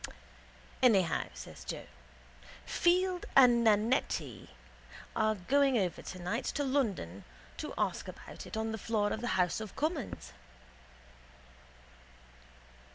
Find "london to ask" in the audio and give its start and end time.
6.63-8.07